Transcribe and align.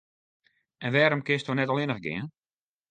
En 0.85 0.93
wêrom 0.95 1.21
kinsto 1.27 1.51
net 1.53 1.71
allinnich 1.71 2.03
gean? 2.05 2.27